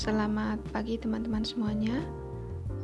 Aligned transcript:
Selamat 0.00 0.56
pagi 0.72 0.96
teman-teman 0.96 1.44
semuanya. 1.44 1.92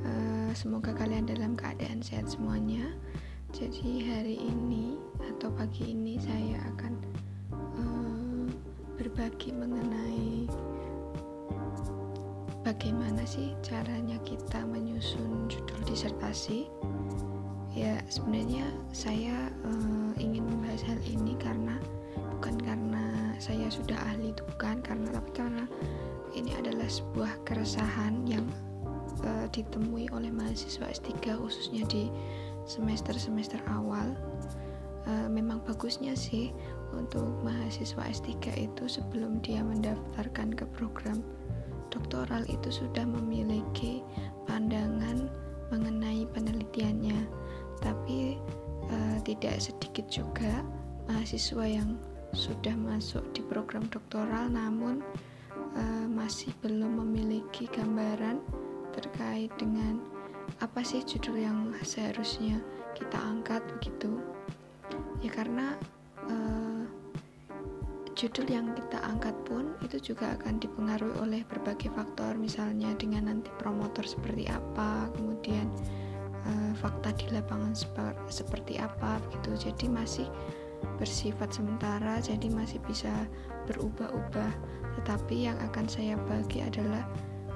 Uh, 0.04 0.52
semoga 0.52 0.92
kalian 0.92 1.24
dalam 1.24 1.56
keadaan 1.56 2.04
sehat 2.04 2.28
semuanya. 2.28 2.92
Jadi 3.56 4.04
hari 4.04 4.36
ini 4.36 5.00
atau 5.24 5.48
pagi 5.48 5.96
ini 5.96 6.20
saya 6.20 6.60
akan 6.76 6.92
uh, 7.56 8.44
berbagi 9.00 9.48
mengenai 9.48 10.44
bagaimana 12.60 13.24
sih 13.24 13.56
caranya 13.64 14.20
kita 14.20 14.68
menyusun 14.68 15.48
judul 15.48 15.80
disertasi. 15.88 16.68
Ya 17.72 17.96
sebenarnya 18.12 18.68
saya 18.92 19.48
uh, 19.64 20.12
ingin 20.20 20.44
membahas 20.44 20.84
hal 20.84 21.00
ini 21.08 21.32
karena 21.40 21.80
saya 23.46 23.70
sudah 23.70 23.94
ahli 24.10 24.34
itu 24.34 24.42
bukan 24.50 24.82
karena 24.82 25.06
tapi 25.14 25.30
karena 25.38 25.70
ini 26.34 26.50
adalah 26.58 26.90
sebuah 26.90 27.46
keresahan 27.46 28.26
yang 28.26 28.42
uh, 29.22 29.46
ditemui 29.54 30.10
oleh 30.10 30.34
mahasiswa 30.34 30.90
S3 30.90 31.38
khususnya 31.38 31.86
di 31.86 32.10
semester-semester 32.66 33.62
awal. 33.70 34.18
Uh, 35.06 35.30
memang 35.30 35.62
bagusnya 35.62 36.18
sih 36.18 36.50
untuk 36.90 37.30
mahasiswa 37.46 38.02
S3 38.10 38.34
itu 38.58 38.84
sebelum 38.90 39.38
dia 39.38 39.62
mendaftarkan 39.62 40.50
ke 40.50 40.66
program 40.74 41.22
doktoral 41.94 42.42
itu 42.50 42.74
sudah 42.74 43.06
memiliki 43.06 44.02
pandangan 44.50 45.30
mengenai 45.70 46.26
penelitiannya. 46.34 47.30
Tapi 47.78 48.42
uh, 48.90 49.18
tidak 49.22 49.62
sedikit 49.62 50.10
juga 50.10 50.66
mahasiswa 51.06 51.62
yang 51.62 51.94
sudah 52.34 52.74
masuk 52.74 53.22
di 53.36 53.44
program 53.44 53.86
doktoral 53.92 54.50
namun 54.50 55.04
uh, 55.76 56.06
masih 56.08 56.50
belum 56.64 57.04
memiliki 57.04 57.68
gambaran 57.70 58.40
terkait 58.96 59.52
dengan 59.60 60.00
apa 60.62 60.80
sih 60.80 61.04
judul 61.04 61.42
yang 61.42 61.58
seharusnya 61.84 62.62
kita 62.96 63.18
angkat 63.20 63.60
begitu. 63.76 64.16
Ya 65.20 65.30
karena 65.32 65.76
uh, 66.30 66.84
judul 68.16 68.48
yang 68.48 68.72
kita 68.72 68.96
angkat 69.04 69.36
pun 69.44 69.76
itu 69.84 70.00
juga 70.00 70.32
akan 70.40 70.56
dipengaruhi 70.56 71.16
oleh 71.20 71.42
berbagai 71.44 71.92
faktor 71.92 72.40
misalnya 72.40 72.96
dengan 72.96 73.28
nanti 73.28 73.52
promotor 73.60 74.08
seperti 74.08 74.48
apa 74.48 75.12
kemudian 75.12 75.68
uh, 76.48 76.72
fakta 76.80 77.12
di 77.20 77.28
lapangan 77.28 77.76
seperti 78.32 78.80
apa 78.80 79.20
begitu. 79.28 79.68
Jadi 79.68 79.92
masih 79.92 80.28
bersifat 80.96 81.52
sementara 81.52 82.22
jadi 82.22 82.46
masih 82.48 82.80
bisa 82.86 83.10
berubah-ubah 83.66 84.52
tetapi 85.00 85.50
yang 85.50 85.58
akan 85.60 85.86
saya 85.90 86.16
bagi 86.30 86.64
adalah 86.64 87.04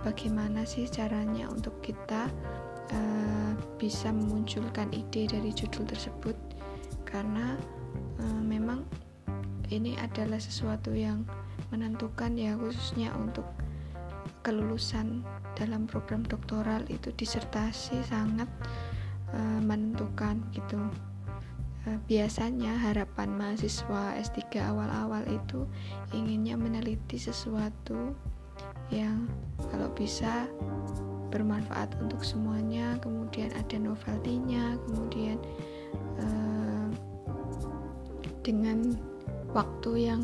bagaimana 0.05 0.67
sih 0.67 0.89
caranya 0.89 1.49
untuk 1.49 1.77
kita 1.81 2.29
uh, 2.93 3.53
bisa 3.81 4.13
memunculkan 4.13 4.91
ide 4.93 5.31
dari 5.31 5.51
judul 5.55 5.87
tersebut 5.89 6.37
karena 7.09 7.57
uh, 8.21 8.43
memang 8.43 8.85
ini 9.71 9.95
adalah 10.03 10.39
sesuatu 10.39 10.91
yang 10.91 11.23
menentukan 11.71 12.35
ya 12.35 12.59
khususnya 12.59 13.15
untuk 13.15 13.47
kelulusan 14.43 15.23
dalam 15.55 15.85
program 15.85 16.25
doktoral 16.25 16.83
itu 16.89 17.13
disertasi 17.15 18.01
sangat 18.09 18.49
uh, 19.37 19.61
menentukan 19.63 20.41
gitu. 20.57 20.81
Eh, 21.89 21.97
biasanya 22.05 22.77
harapan 22.77 23.33
mahasiswa 23.41 24.13
S3 24.21 24.61
awal-awal 24.69 25.25
itu 25.33 25.65
inginnya 26.13 26.53
meneliti 26.53 27.17
sesuatu 27.17 28.13
yang 28.93 29.25
kalau 29.73 29.89
bisa 29.97 30.45
bermanfaat 31.33 31.97
untuk 32.05 32.21
semuanya 32.21 33.01
kemudian 33.01 33.49
ada 33.57 33.81
novelty-nya 33.81 34.77
kemudian 34.85 35.41
uh, 36.21 36.93
dengan 38.45 39.01
waktu 39.57 40.13
yang 40.13 40.23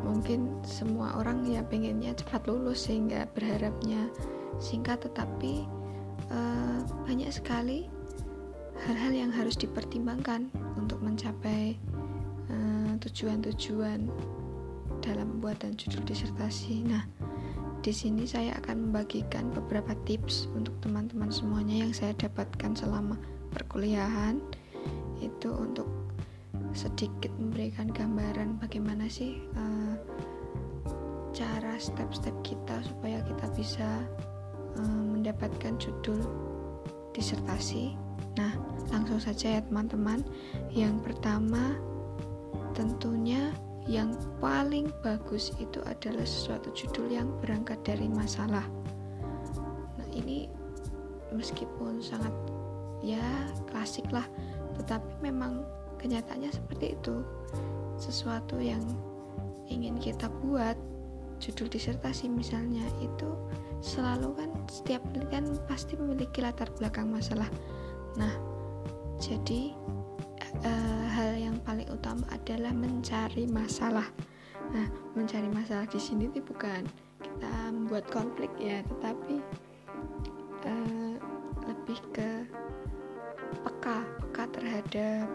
mungkin 0.00 0.56
semua 0.64 1.20
orang 1.20 1.44
ya 1.44 1.60
pengennya 1.60 2.16
cepat 2.16 2.48
lulus 2.48 2.88
sehingga 2.88 3.28
berharapnya 3.36 4.08
singkat 4.56 5.04
tetapi 5.04 5.68
uh, 6.32 6.80
banyak 7.04 7.28
sekali 7.28 7.99
hal-hal 8.88 9.12
yang 9.12 9.32
harus 9.32 9.56
dipertimbangkan 9.58 10.48
untuk 10.78 11.00
mencapai 11.04 11.76
eh, 12.48 12.92
tujuan-tujuan 13.04 14.08
uh, 14.08 14.38
dalam 15.04 15.36
pembuatan 15.36 15.76
judul 15.76 16.04
disertasi. 16.04 16.84
Nah, 16.84 17.04
di 17.80 17.92
sini 17.92 18.28
saya 18.28 18.56
akan 18.60 18.88
membagikan 18.88 19.48
beberapa 19.52 19.96
tips 20.04 20.52
untuk 20.52 20.76
teman-teman 20.84 21.32
semuanya 21.32 21.88
yang 21.88 21.92
saya 21.96 22.12
dapatkan 22.16 22.76
selama 22.76 23.16
perkuliahan 23.56 24.36
itu 25.24 25.48
untuk 25.48 25.88
sedikit 26.76 27.32
memberikan 27.40 27.88
gambaran 27.90 28.60
bagaimana 28.60 29.08
sih 29.10 29.40
uh, 29.56 29.96
cara 31.32 31.80
step-step 31.80 32.36
kita 32.44 32.84
supaya 32.84 33.24
kita 33.24 33.46
bisa 33.56 33.88
uh, 34.76 35.02
mendapatkan 35.08 35.74
judul 35.80 36.20
disertasi 37.16 37.96
Nah, 38.38 38.52
langsung 38.90 39.18
saja 39.18 39.58
ya 39.58 39.60
teman-teman. 39.64 40.22
Yang 40.70 41.02
pertama, 41.02 41.78
tentunya 42.76 43.50
yang 43.90 44.14
paling 44.38 44.92
bagus 45.02 45.50
itu 45.58 45.82
adalah 45.82 46.22
sesuatu 46.22 46.70
judul 46.70 47.10
yang 47.10 47.28
berangkat 47.42 47.80
dari 47.82 48.06
masalah. 48.06 48.62
Nah, 49.98 50.08
ini 50.14 50.46
meskipun 51.34 51.98
sangat 51.98 52.34
ya 53.00 53.22
klasik 53.70 54.06
lah, 54.12 54.26
tetapi 54.78 55.24
memang 55.24 55.64
kenyataannya 55.98 56.52
seperti 56.52 56.94
itu. 56.94 57.24
Sesuatu 58.00 58.56
yang 58.56 58.80
ingin 59.68 60.00
kita 60.00 60.32
buat 60.42 60.74
judul 61.40 61.72
disertasi 61.72 62.28
misalnya 62.28 62.84
itu 63.00 63.32
selalu 63.80 64.36
kan 64.36 64.50
setiap 64.68 65.00
penelitian 65.08 65.56
pasti 65.64 65.96
memiliki 65.96 66.44
latar 66.44 66.68
belakang 66.76 67.08
masalah 67.08 67.48
Nah, 68.18 68.34
jadi 69.20 69.74
uh, 70.64 71.04
hal 71.12 71.36
yang 71.38 71.56
paling 71.62 71.86
utama 71.92 72.24
adalah 72.32 72.74
mencari 72.74 73.46
masalah. 73.46 74.08
Nah, 74.70 74.86
mencari 75.18 75.50
masalah 75.50 75.86
di 75.90 75.98
sini 75.98 76.30
itu 76.30 76.42
bukan 76.42 76.86
kita 77.20 77.52
membuat 77.74 78.06
konflik 78.10 78.50
ya, 78.58 78.82
tetapi 78.86 79.42
uh, 80.66 81.14
lebih 81.66 82.00
ke 82.14 82.30
peka, 83.62 84.02
peka 84.24 84.44
terhadap 84.54 85.26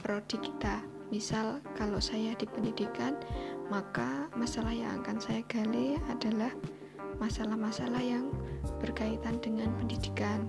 prodi 0.00 0.36
kita. 0.40 0.80
Misal 1.08 1.64
kalau 1.72 1.96
saya 2.04 2.36
di 2.36 2.44
pendidikan, 2.44 3.16
maka 3.72 4.28
masalah 4.36 4.76
yang 4.76 5.00
akan 5.00 5.16
saya 5.16 5.40
gali 5.48 5.96
adalah 6.12 6.52
masalah-masalah 7.16 8.00
yang 8.00 8.28
berkaitan 8.78 9.40
dengan 9.40 9.72
pendidikan 9.80 10.44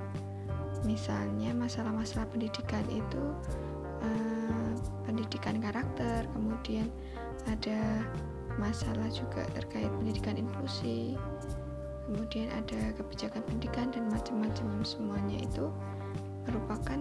misalnya 0.88 1.52
masalah-masalah 1.56 2.28
pendidikan 2.32 2.84
itu 2.92 3.24
uh, 4.04 4.72
pendidikan 5.04 5.60
karakter 5.60 6.28
kemudian 6.32 6.88
ada 7.48 8.04
masalah 8.60 9.08
juga 9.12 9.48
terkait 9.56 9.88
pendidikan 10.00 10.36
inklusi 10.36 11.16
kemudian 12.10 12.50
ada 12.52 12.92
kebijakan 12.98 13.46
pendidikan 13.46 13.88
dan 13.94 14.10
macam-macam 14.10 14.82
semuanya 14.82 15.38
itu 15.46 15.70
merupakan 16.50 17.00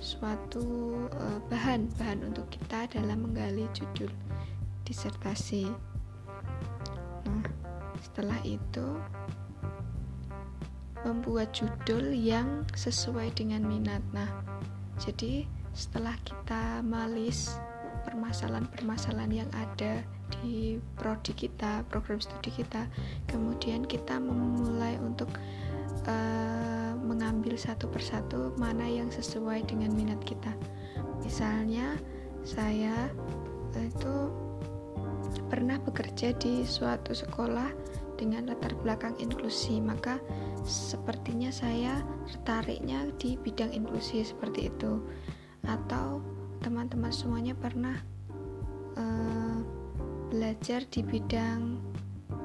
suatu 0.00 0.64
uh, 1.16 1.40
bahan 1.48 1.88
bahan 1.96 2.24
untuk 2.24 2.48
kita 2.52 2.88
dalam 2.92 3.28
menggali 3.28 3.68
judul 3.72 4.08
disertasi. 4.84 5.68
Nah, 7.26 7.44
setelah 8.00 8.38
itu 8.44 8.86
membuat 11.06 11.54
judul 11.54 12.10
yang 12.10 12.66
sesuai 12.74 13.30
dengan 13.38 13.62
minat. 13.62 14.02
Nah, 14.10 14.26
jadi 14.98 15.46
setelah 15.70 16.18
kita 16.26 16.82
malis 16.82 17.54
permasalahan-permasalahan 18.02 19.46
yang 19.46 19.50
ada 19.54 20.02
di 20.42 20.82
prodi 20.98 21.30
kita, 21.34 21.86
program 21.86 22.18
studi 22.18 22.50
kita, 22.50 22.90
kemudian 23.30 23.86
kita 23.86 24.18
memulai 24.18 24.98
untuk 24.98 25.30
uh, 26.10 26.92
mengambil 26.98 27.54
satu 27.54 27.86
persatu 27.86 28.50
mana 28.58 28.86
yang 28.86 29.06
sesuai 29.10 29.62
dengan 29.70 29.94
minat 29.94 30.18
kita. 30.26 30.50
Misalnya, 31.22 31.98
saya 32.42 33.10
itu 33.78 34.30
pernah 35.50 35.78
bekerja 35.82 36.34
di 36.38 36.66
suatu 36.66 37.14
sekolah 37.14 37.70
dengan 38.16 38.48
latar 38.48 38.72
belakang 38.80 39.14
inklusi, 39.20 39.78
maka 39.78 40.18
sepertinya 40.64 41.52
saya 41.52 42.00
tertariknya 42.26 43.12
di 43.20 43.36
bidang 43.36 43.70
inklusi 43.70 44.24
seperti 44.24 44.72
itu. 44.72 44.98
Atau 45.68 46.24
teman-teman 46.64 47.12
semuanya 47.12 47.52
pernah 47.54 48.00
uh, 48.96 49.60
belajar 50.32 50.82
di 50.90 51.04
bidang 51.04 51.78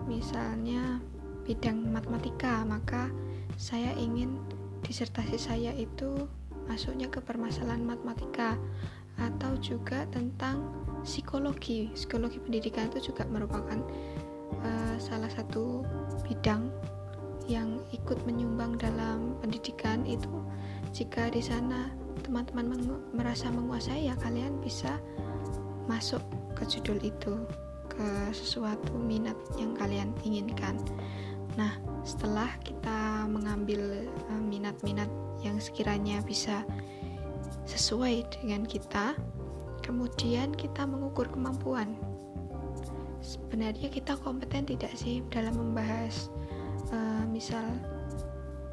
misalnya 0.05 1.01
bidang 1.47 1.89
matematika 1.89 2.61
maka 2.61 3.09
saya 3.57 3.95
ingin 3.97 4.37
disertasi 4.85 5.37
saya 5.37 5.71
itu 5.73 6.29
masuknya 6.69 7.09
ke 7.09 7.19
permasalahan 7.23 7.81
matematika 7.81 8.57
atau 9.19 9.53
juga 9.59 10.07
tentang 10.09 10.65
psikologi. 11.05 11.91
Psikologi 11.93 12.41
pendidikan 12.41 12.89
itu 12.89 13.11
juga 13.13 13.27
merupakan 13.29 13.77
uh, 14.63 14.95
salah 14.99 15.29
satu 15.31 15.85
bidang 16.27 16.71
yang 17.49 17.81
ikut 17.91 18.21
menyumbang 18.23 18.77
dalam 18.77 19.35
pendidikan 19.41 20.05
itu 20.05 20.29
jika 20.95 21.31
di 21.31 21.41
sana 21.43 21.91
teman-teman 22.21 22.75
mengu 22.77 22.95
merasa 23.15 23.49
menguasai 23.49 24.07
ya 24.07 24.15
kalian 24.19 24.59
bisa 24.61 24.99
masuk 25.89 26.21
ke 26.53 26.63
judul 26.67 27.01
itu 27.01 27.33
ke 27.91 28.07
sesuatu 28.31 28.95
minat 28.95 29.35
yang 29.59 29.75
kalian 29.75 30.13
inginkan. 30.23 30.79
Nah 31.59 31.75
setelah 32.07 32.47
kita 32.63 33.27
mengambil 33.27 34.07
eh, 34.07 34.41
minat-minat 34.41 35.09
uh, 35.09 35.43
yang 35.43 35.57
sekiranya 35.59 36.21
bisa 36.23 36.63
sesuai 37.65 38.25
dengan 38.39 38.63
kita 38.63 39.17
kemudian 39.81 40.53
kita 40.53 40.85
mengukur 40.85 41.27
kemampuan 41.29 41.97
sebenarnya 43.21 43.87
kita 43.87 44.17
kompeten 44.19 44.65
tidak 44.65 44.91
sih 44.97 45.21
dalam 45.29 45.53
membahas 45.53 46.29
uh, 46.89 47.23
misal 47.29 47.63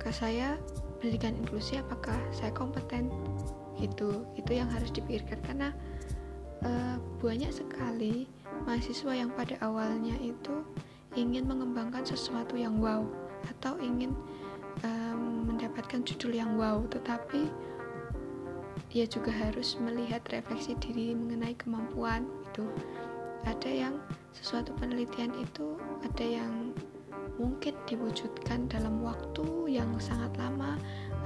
ke 0.01 0.09
saya 0.09 0.57
pendidikan 0.99 1.37
inklusi 1.39 1.79
apakah 1.79 2.17
saya 2.35 2.51
kompeten? 2.53 3.13
Gitu. 3.79 4.27
Itu 4.35 4.51
yang 4.51 4.67
harus 4.73 4.91
dipikirkan 4.91 5.39
karena 5.47 5.71
uh, 6.67 6.97
banyak 7.23 7.55
sekali 7.55 8.27
mahasiswa 8.67 9.15
yang 9.15 9.31
pada 9.31 9.55
awalnya 9.63 10.19
itu 10.19 10.67
ingin 11.15 11.47
mengembangkan 11.47 12.03
sesuatu 12.03 12.59
yang 12.59 12.83
wow 12.83 13.07
atau 13.47 13.79
ingin 13.79 14.13
um, 14.83 15.47
mendapatkan 15.47 16.03
judul 16.03 16.35
yang 16.35 16.59
wow. 16.59 16.83
Tetapi 16.91 17.47
dia 18.89 19.05
juga 19.05 19.31
harus 19.31 19.77
melihat 19.79 20.25
refleksi 20.33 20.75
diri 20.81 21.13
mengenai 21.13 21.55
kemampuan 21.61 22.25
itu 22.51 22.67
ada 23.47 23.71
yang 23.71 23.95
sesuatu 24.39 24.71
penelitian 24.79 25.35
itu 25.37 25.75
ada 26.07 26.25
yang 26.25 26.71
mungkin 27.39 27.75
diwujudkan 27.87 28.67
dalam 28.67 28.99
waktu 29.03 29.79
yang 29.79 29.95
sangat 30.03 30.35
lama 30.39 30.75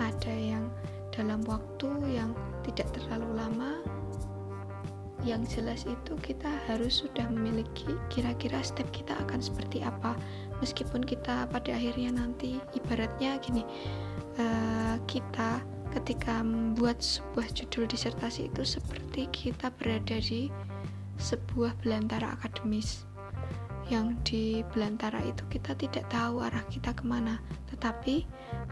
ada 0.00 0.32
yang 0.32 0.68
dalam 1.12 1.44
waktu 1.44 1.88
yang 2.08 2.32
tidak 2.64 2.88
terlalu 2.96 3.36
lama. 3.36 3.72
Yang 5.22 5.42
jelas 5.54 5.80
itu 5.86 6.18
kita 6.18 6.50
harus 6.66 7.06
sudah 7.06 7.30
memiliki 7.30 7.94
kira-kira 8.10 8.58
step 8.66 8.90
kita 8.90 9.14
akan 9.22 9.38
seperti 9.38 9.84
apa. 9.86 10.18
Meskipun 10.58 11.06
kita 11.06 11.46
pada 11.46 11.70
akhirnya 11.78 12.10
nanti 12.10 12.58
ibaratnya 12.74 13.38
gini 13.38 13.62
uh, 14.40 14.98
kita 15.06 15.62
ketika 15.94 16.42
membuat 16.42 16.98
sebuah 17.04 17.52
judul 17.54 17.84
disertasi 17.86 18.48
itu 18.50 18.64
seperti 18.64 19.28
kita 19.30 19.68
berada 19.76 20.18
di 20.18 20.48
sebuah 21.18 21.76
belantara 21.82 22.36
akademis 22.38 23.04
yang 23.90 24.16
di 24.22 24.62
belantara 24.72 25.20
itu 25.26 25.42
kita 25.50 25.74
tidak 25.76 26.06
tahu 26.08 26.40
arah 26.40 26.62
kita 26.72 26.94
ke 26.94 27.04
mana. 27.04 27.42
Tetapi 27.68 28.24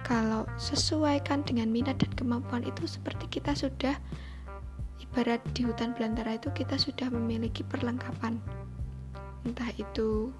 kalau 0.06 0.46
sesuaikan 0.56 1.42
dengan 1.44 1.68
minat 1.68 2.00
dan 2.00 2.12
kemampuan 2.14 2.62
itu 2.64 2.86
seperti 2.86 3.26
kita 3.28 3.52
sudah 3.52 3.98
ibarat 5.02 5.42
di 5.52 5.66
hutan 5.66 5.92
belantara 5.92 6.38
itu 6.38 6.48
kita 6.54 6.78
sudah 6.78 7.10
memiliki 7.10 7.66
perlengkapan. 7.66 8.38
Entah 9.44 9.68
itu 9.76 10.30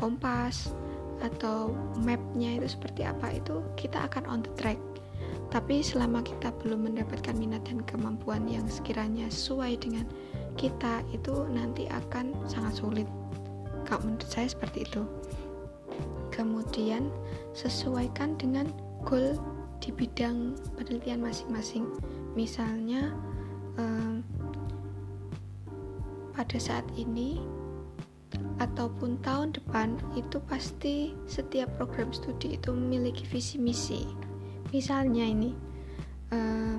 kompas 0.00 0.72
atau 1.20 1.76
mapnya 2.00 2.56
itu 2.56 2.72
seperti 2.72 3.04
apa 3.04 3.36
itu 3.36 3.60
kita 3.76 4.08
akan 4.08 4.24
on 4.24 4.40
the 4.40 4.52
track. 4.56 4.80
Tapi 5.50 5.82
selama 5.82 6.22
kita 6.22 6.54
belum 6.62 6.86
mendapatkan 6.86 7.34
minat 7.34 7.66
dan 7.66 7.82
kemampuan 7.82 8.46
yang 8.46 8.64
sekiranya 8.70 9.26
sesuai 9.26 9.82
dengan 9.82 10.06
kita 10.56 11.02
itu 11.14 11.46
nanti 11.50 11.86
akan 11.90 12.34
sangat 12.46 12.80
sulit. 12.80 13.08
Kalau 13.84 14.06
menurut 14.06 14.30
saya 14.30 14.50
seperti 14.50 14.86
itu. 14.86 15.02
Kemudian 16.30 17.10
sesuaikan 17.52 18.38
dengan 18.38 18.70
goal 19.02 19.36
di 19.82 19.90
bidang 19.90 20.54
penelitian 20.78 21.20
masing-masing. 21.24 21.88
Misalnya 22.38 23.10
um, 23.80 24.22
pada 26.36 26.56
saat 26.56 26.86
ini 26.94 27.42
ataupun 28.60 29.18
tahun 29.24 29.56
depan 29.56 29.96
itu 30.14 30.38
pasti 30.46 31.16
setiap 31.24 31.68
program 31.80 32.12
studi 32.12 32.56
itu 32.56 32.70
memiliki 32.70 33.24
visi 33.26 33.56
misi. 33.56 34.04
Misalnya 34.70 35.26
ini 35.26 35.50
uh, 36.30 36.76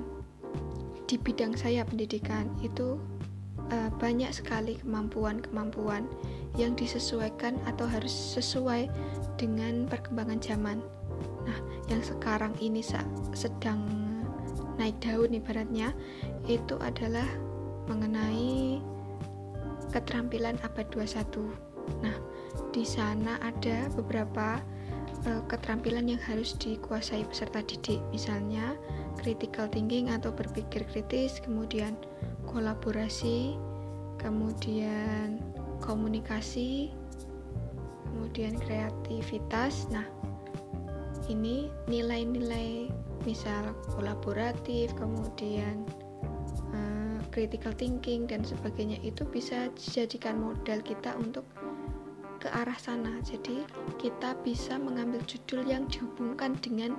di 1.10 1.20
bidang 1.20 1.52
saya 1.58 1.84
pendidikan 1.84 2.48
itu 2.64 2.96
uh, 3.72 3.88
banyak 3.96 4.28
sekali 4.30 4.76
kemampuan-kemampuan 4.84 6.04
yang 6.60 6.76
disesuaikan 6.76 7.56
atau 7.64 7.88
harus 7.88 8.12
sesuai 8.12 8.92
dengan 9.40 9.88
perkembangan 9.88 10.38
zaman. 10.44 10.78
Nah, 11.48 11.58
yang 11.88 12.04
sekarang 12.04 12.52
ini 12.60 12.84
sedang 13.32 13.80
naik 14.76 15.00
daun 15.00 15.32
ibaratnya 15.32 15.96
itu 16.46 16.76
adalah 16.78 17.26
mengenai 17.88 18.78
keterampilan 19.90 20.60
abad 20.62 20.86
21. 20.92 21.50
Nah, 22.04 22.16
di 22.70 22.84
sana 22.86 23.40
ada 23.42 23.90
beberapa 23.96 24.60
uh, 25.26 25.42
keterampilan 25.50 26.08
yang 26.08 26.22
harus 26.22 26.54
dikuasai 26.56 27.24
peserta 27.26 27.60
didik, 27.64 28.00
misalnya 28.14 28.76
critical 29.20 29.68
thinking 29.68 30.08
atau 30.08 30.32
berpikir 30.32 30.86
kritis, 30.88 31.42
kemudian 31.42 31.98
kolaborasi, 32.52 33.56
kemudian 34.20 35.40
komunikasi, 35.80 36.92
kemudian 38.06 38.54
kreativitas. 38.60 39.88
Nah, 39.90 40.06
ini 41.32 41.72
nilai-nilai 41.88 42.92
misal 43.22 43.70
kolaboratif 43.94 44.90
kemudian 44.98 45.86
uh, 46.74 47.18
critical 47.30 47.70
thinking 47.74 48.26
dan 48.26 48.42
sebagainya 48.42 48.98
itu 49.06 49.22
bisa 49.26 49.70
dijadikan 49.78 50.42
modal 50.42 50.82
kita 50.82 51.14
untuk 51.14 51.46
ke 52.42 52.50
arah 52.50 52.74
sana 52.74 53.22
jadi 53.22 53.62
kita 54.02 54.34
bisa 54.42 54.74
mengambil 54.74 55.22
judul 55.30 55.62
yang 55.62 55.86
dihubungkan 55.86 56.58
dengan 56.58 56.98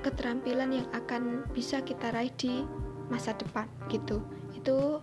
keterampilan 0.00 0.72
yang 0.80 0.88
akan 0.96 1.44
bisa 1.52 1.84
kita 1.84 2.08
raih 2.08 2.32
di 2.40 2.64
masa 3.10 3.34
depan 3.36 3.66
gitu 3.90 4.22
itu 4.54 5.02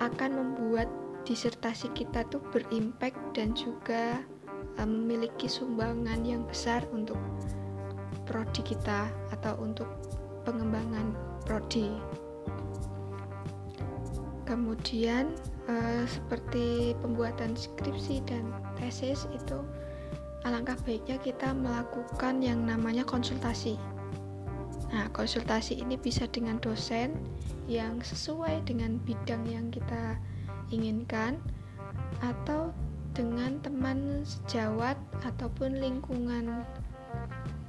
akan 0.00 0.30
membuat 0.32 0.88
disertasi 1.28 1.92
kita 1.92 2.24
tuh 2.32 2.40
berimpact 2.48 3.18
dan 3.36 3.52
juga 3.52 4.24
uh, 4.80 4.88
memiliki 4.88 5.46
sumbangan 5.46 6.24
yang 6.24 6.42
besar 6.48 6.80
untuk 6.94 7.20
prodi 8.24 8.62
kita 8.64 9.10
atau 9.34 9.58
untuk 9.60 9.86
pengembangan 10.48 11.12
prodi. 11.44 11.92
Kemudian 14.48 15.30
uh, 15.70 16.02
seperti 16.08 16.98
pembuatan 17.04 17.54
skripsi 17.54 18.24
dan 18.26 18.50
tesis 18.80 19.28
itu 19.30 19.60
alangkah 20.48 20.78
baiknya 20.88 21.20
kita 21.20 21.52
melakukan 21.52 22.40
yang 22.40 22.64
namanya 22.64 23.04
konsultasi. 23.04 23.76
Nah, 24.90 25.06
konsultasi 25.14 25.78
ini 25.78 25.94
bisa 25.94 26.26
dengan 26.26 26.58
dosen 26.58 27.14
yang 27.70 28.02
sesuai 28.02 28.66
dengan 28.66 28.98
bidang 29.06 29.46
yang 29.46 29.70
kita 29.70 30.18
inginkan 30.74 31.38
atau 32.22 32.74
dengan 33.14 33.58
teman 33.62 34.22
sejawat 34.22 34.94
ataupun 35.26 35.78
lingkungan 35.78 36.62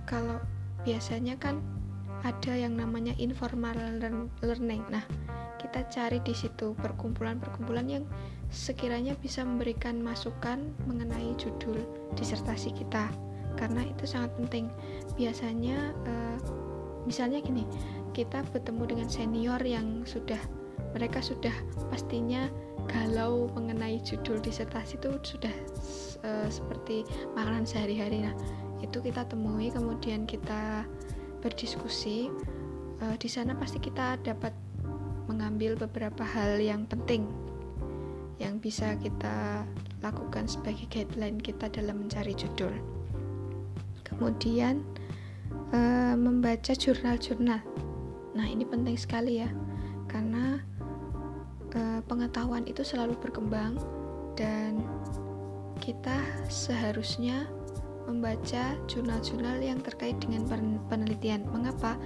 kalau 0.06 0.38
biasanya 0.86 1.38
kan 1.38 1.62
ada 2.22 2.54
yang 2.54 2.78
namanya 2.78 3.18
informal 3.18 3.74
learning. 4.42 4.86
Nah, 4.94 5.02
kita 5.58 5.86
cari 5.90 6.22
di 6.22 6.34
situ 6.38 6.78
perkumpulan-perkumpulan 6.78 7.88
yang 7.90 8.06
sekiranya 8.54 9.18
bisa 9.18 9.42
memberikan 9.42 9.98
masukan 10.02 10.74
mengenai 10.86 11.34
judul 11.42 11.82
disertasi 12.14 12.78
kita. 12.78 13.10
Karena 13.58 13.86
itu 13.86 14.06
sangat 14.06 14.34
penting. 14.38 14.70
Biasanya 15.18 15.94
uh, 16.06 16.38
misalnya 17.08 17.42
gini, 17.42 17.64
kita 18.12 18.44
bertemu 18.52 18.84
dengan 18.96 19.08
senior 19.08 19.62
yang 19.64 20.04
sudah 20.04 20.40
mereka 20.92 21.24
sudah 21.24 21.54
pastinya 21.88 22.52
galau 22.90 23.48
mengenai 23.56 24.04
judul 24.04 24.44
disertasi 24.44 25.00
itu 25.00 25.10
sudah 25.24 25.54
uh, 26.28 26.48
seperti 26.52 27.08
makanan 27.38 27.64
sehari-hari. 27.64 28.28
Nah, 28.28 28.36
itu 28.84 29.00
kita 29.00 29.24
temui 29.30 29.72
kemudian 29.72 30.28
kita 30.28 30.84
berdiskusi 31.40 32.28
uh, 33.00 33.16
di 33.16 33.30
sana 33.30 33.56
pasti 33.56 33.80
kita 33.80 34.20
dapat 34.22 34.52
mengambil 35.30 35.80
beberapa 35.80 36.26
hal 36.28 36.60
yang 36.60 36.84
penting 36.90 37.24
yang 38.42 38.58
bisa 38.58 38.98
kita 38.98 39.64
lakukan 40.02 40.50
sebagai 40.50 40.90
guideline 40.90 41.38
kita 41.38 41.70
dalam 41.70 42.04
mencari 42.04 42.34
judul. 42.34 42.74
Kemudian 44.02 44.82
uh, 45.74 46.16
membaca 46.16 46.74
jurnal-jurnal. 46.76 47.62
Nah, 48.32 48.48
ini 48.48 48.64
penting 48.64 48.96
sekali 48.96 49.44
ya, 49.44 49.50
karena 50.08 50.60
uh, 51.76 52.00
pengetahuan 52.08 52.64
itu 52.68 52.84
selalu 52.84 53.16
berkembang 53.20 53.76
dan 54.40 54.80
kita 55.82 56.16
seharusnya 56.48 57.50
membaca 58.06 58.76
jurnal-jurnal 58.90 59.62
yang 59.62 59.80
terkait 59.82 60.18
dengan 60.20 60.46
penelitian. 60.90 61.46
Mengapa? 61.50 61.98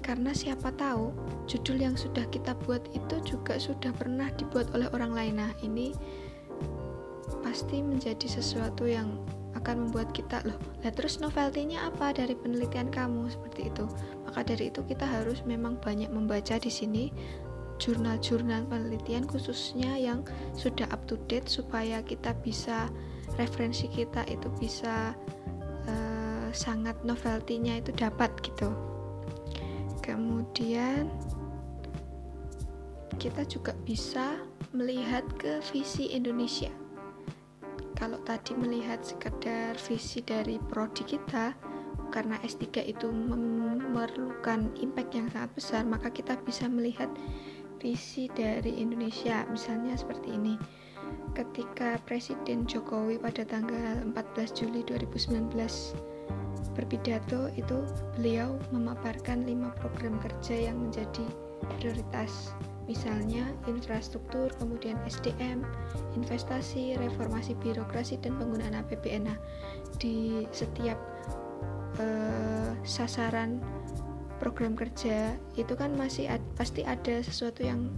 Karena 0.00 0.34
siapa 0.34 0.72
tahu 0.74 1.14
judul 1.46 1.78
yang 1.78 1.94
sudah 1.94 2.26
kita 2.32 2.56
buat 2.66 2.82
itu 2.96 3.22
juga 3.22 3.60
sudah 3.60 3.94
pernah 3.94 4.32
dibuat 4.34 4.72
oleh 4.74 4.90
orang 4.90 5.12
lain. 5.14 5.34
Nah, 5.38 5.52
ini 5.62 5.94
pasti 7.44 7.84
menjadi 7.84 8.26
sesuatu 8.26 8.88
yang 8.88 9.20
akan 9.62 9.88
membuat 9.88 10.10
kita 10.10 10.42
loh. 10.42 10.58
Nah, 10.82 10.90
terus 10.90 11.22
novelty-nya 11.22 11.88
apa 11.88 12.10
dari 12.10 12.34
penelitian 12.34 12.90
kamu 12.90 13.30
seperti 13.30 13.70
itu? 13.70 13.86
Maka 14.26 14.42
dari 14.42 14.68
itu 14.74 14.82
kita 14.82 15.06
harus 15.06 15.46
memang 15.46 15.78
banyak 15.78 16.10
membaca 16.10 16.58
di 16.58 16.68
sini 16.68 17.14
jurnal-jurnal 17.82 18.62
penelitian 18.70 19.26
khususnya 19.26 19.98
yang 19.98 20.22
sudah 20.54 20.86
up 20.94 21.02
to 21.10 21.18
date 21.26 21.50
supaya 21.50 21.98
kita 22.02 22.30
bisa 22.46 22.86
referensi 23.34 23.90
kita 23.90 24.22
itu 24.30 24.46
bisa 24.62 25.18
uh, 25.90 26.48
sangat 26.54 26.94
novelty-nya 27.02 27.82
itu 27.82 27.90
dapat 27.98 28.30
gitu 28.46 28.70
kemudian 30.04 31.10
kita 33.18 33.42
juga 33.46 33.74
bisa 33.82 34.38
melihat 34.70 35.26
ke 35.38 35.58
visi 35.70 36.10
Indonesia 36.14 36.70
kalau 37.96 38.18
tadi 38.24 38.56
melihat 38.56 39.02
sekedar 39.04 39.76
visi 39.88 40.24
dari 40.24 40.56
prodi 40.58 41.04
kita 41.04 41.52
karena 42.12 42.36
S3 42.44 42.84
itu 42.84 43.08
memerlukan 43.08 44.76
impact 44.76 45.10
yang 45.16 45.26
sangat 45.32 45.50
besar 45.56 45.82
maka 45.88 46.12
kita 46.12 46.36
bisa 46.44 46.68
melihat 46.68 47.08
visi 47.80 48.28
dari 48.30 48.78
Indonesia 48.78 49.42
misalnya 49.48 49.98
seperti 49.98 50.36
ini. 50.36 50.54
Ketika 51.32 51.96
Presiden 52.04 52.68
Jokowi 52.68 53.16
pada 53.16 53.42
tanggal 53.42 54.04
14 54.04 54.52
Juli 54.52 54.84
2019 54.84 55.48
berpidato 56.72 57.52
itu 57.56 57.84
beliau 58.16 58.56
memaparkan 58.72 59.44
lima 59.44 59.72
program 59.80 60.16
kerja 60.20 60.72
yang 60.72 60.88
menjadi 60.88 61.24
prioritas 61.76 62.56
misalnya 62.90 63.46
infrastruktur, 63.70 64.50
kemudian 64.58 64.98
SDM, 65.06 65.62
investasi, 66.18 66.98
reformasi 66.98 67.54
birokrasi 67.62 68.18
dan 68.18 68.36
penggunaan 68.38 68.74
APBN. 68.74 69.30
Nah, 69.30 69.38
di 70.02 70.46
setiap 70.50 70.98
uh, 72.02 72.74
sasaran 72.82 73.62
program 74.42 74.74
kerja 74.74 75.38
itu 75.54 75.72
kan 75.78 75.94
masih 75.94 76.26
ad, 76.26 76.42
pasti 76.58 76.82
ada 76.82 77.22
sesuatu 77.22 77.62
yang 77.62 77.94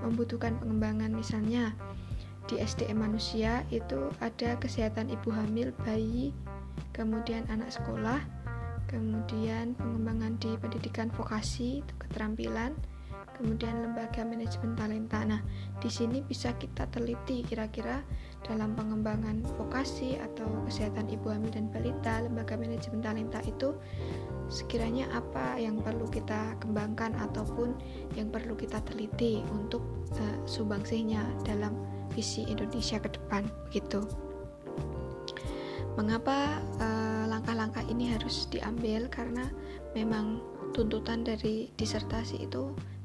membutuhkan 0.00 0.56
pengembangan 0.58 1.12
misalnya 1.12 1.76
di 2.50 2.58
SDM 2.58 3.06
manusia 3.06 3.62
itu 3.70 4.10
ada 4.18 4.58
kesehatan 4.58 5.12
ibu 5.12 5.30
hamil, 5.30 5.70
bayi, 5.86 6.34
kemudian 6.90 7.46
anak 7.46 7.70
sekolah, 7.70 8.18
kemudian 8.90 9.78
pengembangan 9.78 10.34
di 10.42 10.50
pendidikan 10.58 11.08
vokasi, 11.14 11.86
keterampilan, 12.02 12.74
kemudian 13.36 13.82
lembaga 13.82 14.22
manajemen 14.22 14.76
talenta. 14.76 15.24
Nah, 15.24 15.40
di 15.80 15.90
sini 15.90 16.20
bisa 16.22 16.54
kita 16.56 16.88
teliti 16.92 17.42
kira-kira 17.42 18.04
dalam 18.42 18.74
pengembangan 18.74 19.46
vokasi 19.58 20.18
atau 20.18 20.46
kesehatan 20.66 21.06
ibu 21.08 21.30
hamil 21.30 21.50
dan 21.54 21.70
balita, 21.70 22.22
lembaga 22.22 22.58
manajemen 22.58 23.00
talenta 23.00 23.38
itu 23.46 23.74
sekiranya 24.50 25.08
apa 25.14 25.56
yang 25.56 25.80
perlu 25.80 26.04
kita 26.10 26.58
kembangkan 26.60 27.14
ataupun 27.16 27.72
yang 28.18 28.28
perlu 28.28 28.52
kita 28.52 28.82
teliti 28.84 29.40
untuk 29.54 29.80
uh, 30.18 30.36
sumbangsihnya 30.44 31.22
dalam 31.46 31.72
visi 32.12 32.44
Indonesia 32.44 33.00
ke 33.00 33.08
depan 33.16 33.48
begitu. 33.68 34.04
Mengapa 35.92 36.56
eh, 36.80 37.24
langkah-langkah 37.28 37.84
uh, 37.84 37.92
ini 37.92 38.16
harus 38.16 38.48
diambil? 38.48 39.12
Karena 39.12 39.44
memang 39.92 40.40
tuntutan 40.72 41.20
dari 41.20 41.68
disertasi 41.76 42.48
itu 42.48 42.72
uh, 42.72 43.01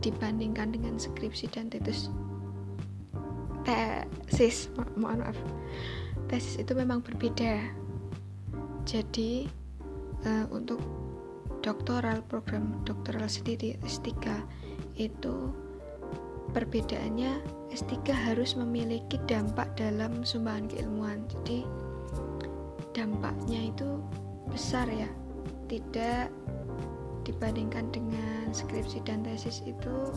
dibandingkan 0.00 0.72
dengan 0.72 0.96
skripsi 0.96 1.52
dan 1.52 1.68
tesis. 1.68 2.08
Tesis 3.64 4.72
mo 4.72 4.84
mohon 4.96 5.20
maaf. 5.24 5.38
Tesis 6.28 6.60
itu 6.60 6.72
memang 6.72 7.04
berbeda. 7.04 7.60
Jadi 8.88 9.46
uh, 10.24 10.48
untuk 10.48 10.80
doktoral 11.60 12.24
program 12.24 12.80
doktoral 12.88 13.28
sendiri 13.28 13.76
S3 13.84 14.08
itu 14.96 15.52
perbedaannya 16.56 17.44
S3 17.70 18.10
harus 18.10 18.56
memiliki 18.56 19.20
dampak 19.28 19.76
dalam 19.76 20.24
sumbangan 20.24 20.66
keilmuan. 20.72 21.28
Jadi 21.28 21.68
dampaknya 22.96 23.70
itu 23.70 24.00
besar 24.48 24.88
ya. 24.88 25.08
Tidak 25.70 26.26
dibandingkan 27.22 27.86
dengan 27.94 28.39
skripsi 28.52 29.02
dan 29.06 29.24
tesis 29.24 29.62
itu 29.66 30.14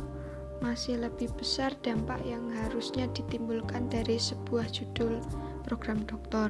masih 0.64 0.96
lebih 0.96 1.28
besar 1.36 1.76
dampak 1.84 2.24
yang 2.24 2.48
harusnya 2.64 3.12
ditimbulkan 3.12 3.92
dari 3.92 4.16
sebuah 4.16 4.72
judul 4.72 5.20
program 5.68 6.08
doktor. 6.08 6.48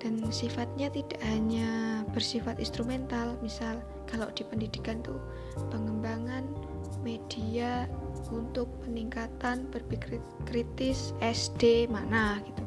Dan 0.00 0.18
sifatnya 0.32 0.88
tidak 0.90 1.20
hanya 1.22 2.02
bersifat 2.10 2.56
instrumental 2.58 3.36
misal 3.44 3.78
kalau 4.08 4.26
di 4.32 4.42
pendidikan 4.42 5.04
tuh 5.04 5.20
pengembangan 5.70 6.42
media 7.04 7.86
untuk 8.32 8.66
peningkatan 8.82 9.68
berpikir 9.70 10.18
kritis 10.48 11.12
SD 11.22 11.86
mana 11.92 12.40
gitu. 12.42 12.64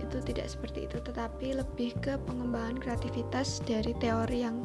Itu 0.00 0.18
tidak 0.24 0.48
seperti 0.48 0.90
itu 0.90 0.98
tetapi 1.04 1.60
lebih 1.60 1.92
ke 2.00 2.16
pengembangan 2.24 2.80
kreativitas 2.80 3.60
dari 3.62 3.92
teori 4.00 4.42
yang 4.42 4.58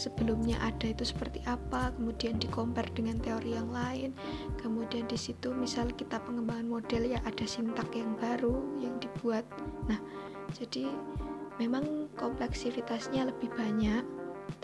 sebelumnya 0.00 0.56
ada 0.64 0.88
itu 0.88 1.04
seperti 1.04 1.44
apa 1.44 1.92
kemudian 1.92 2.40
dikompar 2.40 2.88
dengan 2.96 3.20
teori 3.20 3.52
yang 3.52 3.68
lain 3.68 4.16
kemudian 4.56 5.04
di 5.04 5.20
situ 5.20 5.52
misal 5.52 5.92
kita 5.92 6.16
pengembangan 6.24 6.64
model 6.64 7.04
ya 7.04 7.20
ada 7.28 7.44
sintak 7.44 7.92
yang 7.92 8.16
baru 8.16 8.56
yang 8.80 8.96
dibuat. 8.96 9.44
Nah 9.92 10.00
jadi 10.56 10.88
memang 11.60 12.08
kompleksivitasnya 12.16 13.28
lebih 13.28 13.52
banyak 13.52 14.00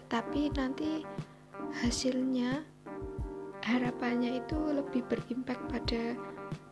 tetapi 0.00 0.48
nanti 0.56 1.04
hasilnya 1.84 2.64
harapannya 3.60 4.40
itu 4.40 4.56
lebih 4.72 5.04
berimpact 5.10 5.60
pada 5.68 6.16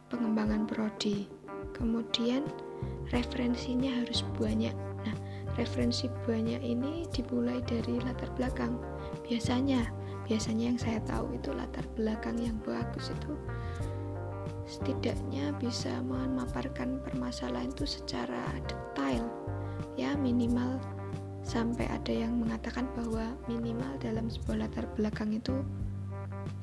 pengembangan 0.09 0.65
prodi. 0.65 1.29
Kemudian 1.75 2.47
referensinya 3.11 3.91
harus 3.91 4.23
banyak 4.39 4.73
referensi 5.55 6.11
banyak 6.27 6.61
ini 6.63 7.07
dimulai 7.11 7.63
dari 7.63 7.99
latar 8.03 8.31
belakang. 8.35 8.79
Biasanya 9.27 9.87
biasanya 10.25 10.65
yang 10.75 10.81
saya 10.81 10.99
tahu 11.05 11.37
itu 11.37 11.53
latar 11.53 11.85
belakang 11.95 12.41
yang 12.41 12.57
bagus 12.65 13.13
itu 13.13 13.37
setidaknya 14.65 15.53
bisa 15.61 16.01
memaparkan 16.01 16.99
permasalahan 17.05 17.71
itu 17.71 17.85
secara 17.85 18.41
detail. 18.65 19.29
Ya 19.95 20.17
minimal 20.17 20.81
sampai 21.45 21.85
ada 21.93 22.11
yang 22.11 22.41
mengatakan 22.41 22.89
bahwa 22.97 23.37
minimal 23.47 23.93
dalam 24.01 24.33
sebuah 24.33 24.65
latar 24.67 24.89
belakang 24.97 25.37
itu 25.37 25.61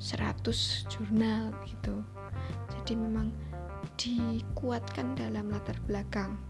100 0.01 0.89
jurnal 0.89 1.53
gitu. 1.69 2.01
Jadi 2.73 2.97
memang 2.97 3.29
dikuatkan 4.01 5.13
dalam 5.13 5.53
latar 5.53 5.77
belakang 5.85 6.41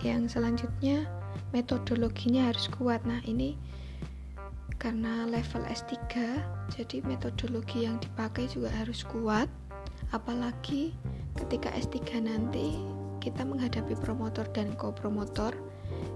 yang 0.00 0.26
selanjutnya 0.26 1.04
metodologinya 1.52 2.48
harus 2.50 2.68
kuat. 2.72 3.04
Nah 3.04 3.20
ini 3.26 3.56
karena 4.80 5.28
level 5.28 5.60
S3 5.68 5.96
jadi 6.72 7.04
metodologi 7.04 7.84
yang 7.84 8.00
dipakai 8.00 8.48
juga 8.48 8.72
harus 8.72 9.04
kuat. 9.04 9.46
Apalagi 10.10 10.96
ketika 11.36 11.70
S3 11.76 12.24
nanti 12.24 12.80
kita 13.20 13.44
menghadapi 13.44 13.94
promotor 14.00 14.48
dan 14.56 14.72
co-promotor 14.80 15.52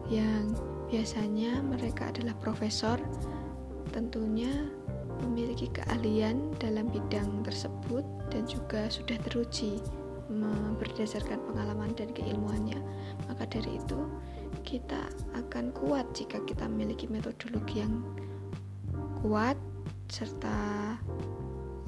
yang 0.09 0.57
biasanya 0.89 1.61
mereka 1.61 2.09
adalah 2.09 2.33
profesor 2.41 2.97
tentunya 3.93 4.51
memiliki 5.23 5.71
keahlian 5.71 6.51
dalam 6.59 6.91
bidang 6.91 7.47
tersebut 7.47 8.03
dan 8.33 8.43
juga 8.51 8.91
sudah 8.91 9.15
teruji 9.23 9.79
berdasarkan 10.79 11.41
pengalaman 11.51 11.95
dan 11.99 12.11
keilmuannya. 12.13 12.79
Maka 13.31 13.47
dari 13.51 13.79
itu, 13.79 13.99
kita 14.63 15.11
akan 15.35 15.75
kuat 15.75 16.07
jika 16.15 16.39
kita 16.47 16.69
memiliki 16.71 17.11
metodologi 17.11 17.83
yang 17.83 18.05
kuat 19.25 19.57
serta 20.09 20.57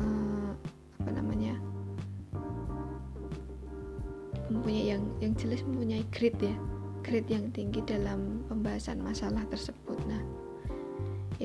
eh, 0.02 0.50
apa 1.02 1.11
namanya? 1.12 1.57
yang 5.26 5.35
jelas 5.38 5.62
mempunyai 5.62 6.02
grade 6.11 6.38
ya 6.38 6.57
grade 7.07 7.31
yang 7.31 7.47
tinggi 7.55 7.78
dalam 7.87 8.43
pembahasan 8.50 8.99
masalah 8.99 9.47
tersebut 9.47 9.86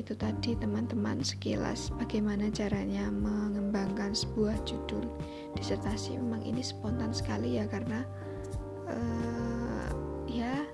itu 0.01 0.17
tadi 0.17 0.58
teman-teman 0.58 1.22
sekilas 1.22 1.93
bagaimana 2.01 2.50
caranya 2.50 3.05
mengembangkan 3.13 4.17
sebuah 4.17 4.58
judul 4.65 5.05
disertasi. 5.53 6.17
Memang 6.17 6.41
ini 6.41 6.65
spontan 6.65 7.13
sekali 7.13 7.62
ya 7.62 7.70
karena 7.70 8.01
uh, 8.89 9.88
ya 10.25 10.65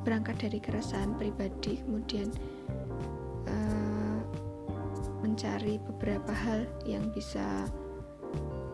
berangkat 0.00 0.48
dari 0.48 0.58
keresahan 0.64 1.12
pribadi 1.20 1.84
kemudian 1.84 2.32
uh, 3.52 4.20
mencari 5.20 5.76
beberapa 5.84 6.32
hal 6.32 6.64
yang 6.88 7.04
bisa 7.12 7.68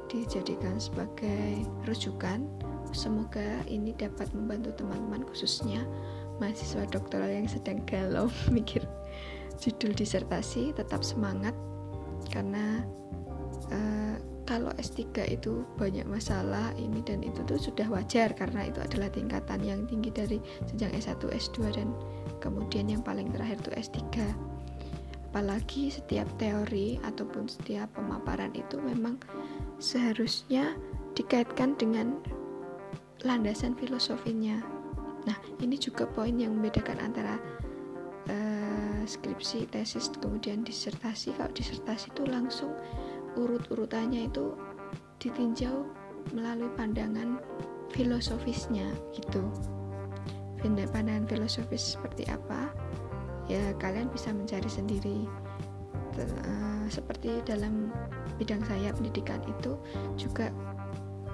dijadikan 0.06 0.78
sebagai 0.78 1.66
rujukan. 1.90 2.46
Semoga 2.94 3.66
ini 3.66 3.90
dapat 3.98 4.30
membantu 4.30 4.70
teman-teman 4.78 5.26
khususnya 5.26 5.82
mahasiswa 6.38 6.86
doktoral 6.94 7.26
yang 7.26 7.50
sedang 7.50 7.82
galau 7.90 8.30
mikir 8.54 8.86
judul 9.61 9.94
disertasi 9.94 10.75
tetap 10.75 11.02
semangat. 11.02 11.54
Karena 12.32 12.82
uh, 13.70 14.16
kalau 14.44 14.73
S3 14.76 15.25
itu 15.28 15.64
banyak 15.80 16.04
masalah 16.04 16.73
ini 16.76 17.00
dan 17.04 17.25
itu 17.25 17.40
tuh 17.49 17.56
sudah 17.56 17.88
wajar 17.88 18.32
karena 18.37 18.68
itu 18.68 18.80
adalah 18.80 19.08
tingkatan 19.08 19.61
yang 19.64 19.88
tinggi 19.88 20.12
dari 20.12 20.38
jenjang 20.68 20.92
S1, 21.00 21.20
S2 21.32 21.73
dan 21.73 21.88
kemudian 22.44 22.92
yang 22.92 23.00
paling 23.00 23.32
terakhir 23.32 23.61
itu 23.64 23.73
S3 23.73 24.02
apalagi 25.34 25.90
setiap 25.90 26.30
teori 26.38 26.94
ataupun 27.02 27.50
setiap 27.50 27.90
pemaparan 27.99 28.54
itu 28.54 28.78
memang 28.78 29.18
seharusnya 29.82 30.78
dikaitkan 31.18 31.75
dengan 31.75 32.23
landasan 33.26 33.75
filosofinya. 33.75 34.62
Nah 35.26 35.34
ini 35.58 35.75
juga 35.75 36.06
poin 36.06 36.38
yang 36.38 36.54
membedakan 36.54 37.02
antara 37.02 37.34
skripsi, 39.06 39.68
tesis, 39.70 40.11
kemudian 40.20 40.64
disertasi. 40.64 41.37
Kalau 41.37 41.52
disertasi 41.52 42.11
itu 42.12 42.23
langsung 42.26 42.73
urut-urutannya 43.38 44.28
itu 44.28 44.54
ditinjau 45.20 45.88
melalui 46.32 46.70
pandangan 46.75 47.40
filosofisnya 47.92 48.88
gitu. 49.12 49.44
Pandangan 50.64 51.28
filosofis 51.28 51.96
seperti 51.96 52.25
apa? 52.32 52.73
Ya 53.52 53.76
kalian 53.76 54.08
bisa 54.08 54.32
mencari 54.32 54.68
sendiri. 54.68 55.28
Uh, 56.14 56.87
seperti 56.87 57.42
dalam 57.42 57.90
bidang 58.38 58.62
saya 58.70 58.94
pendidikan 58.94 59.42
itu 59.50 59.75
juga 60.14 60.54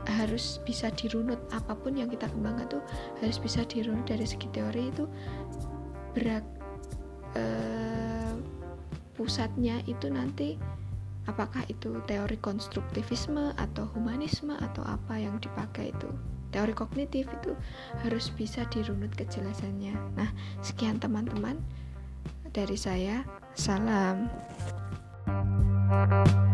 harus 0.08 0.58
bisa 0.64 0.88
dirunut 0.96 1.38
apa 1.52 1.76
pun 1.76 1.92
yang 1.94 2.08
kita 2.08 2.26
kembangkan 2.32 2.80
tuh 2.80 2.82
harus 3.20 3.36
bisa 3.36 3.60
dirunut 3.68 4.08
dari 4.08 4.24
segi 4.24 4.48
teori 4.50 4.88
itu 4.88 5.04
berat 6.16 6.42
eh, 7.36 8.34
pusatnya 9.14 9.82
itu 9.84 10.08
nanti 10.08 10.56
apakah 11.28 11.62
itu 11.68 12.00
teori 12.08 12.40
konstruktivisme 12.40 13.52
atau 13.60 13.86
humanisme 13.94 14.56
atau 14.56 14.82
apa 14.86 15.18
yang 15.20 15.36
dipakai 15.38 15.92
itu? 15.92 16.10
Teori 16.50 16.74
kognitif 16.74 17.30
itu 17.30 17.54
harus 18.02 18.34
bisa 18.34 18.66
dirunut 18.74 19.14
kejelasannya. 19.14 19.94
Nah 20.18 20.30
sekian 20.64 20.98
teman-teman 20.98 21.62
dari 22.50 22.74
saya. 22.74 23.22
Salam. 23.54 24.30
thank 25.90 26.34
you 26.34 26.49